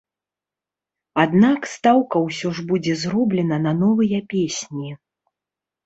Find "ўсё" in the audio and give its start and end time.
2.27-2.47